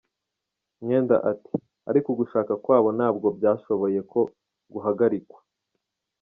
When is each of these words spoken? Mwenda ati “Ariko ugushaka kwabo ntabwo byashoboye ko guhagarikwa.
Mwenda 0.83 1.15
ati 1.31 1.55
“Ariko 1.89 2.07
ugushaka 2.11 2.53
kwabo 2.63 2.89
ntabwo 2.97 3.27
byashoboye 3.37 3.99
ko 4.11 4.19
guhagarikwa. 4.73 5.39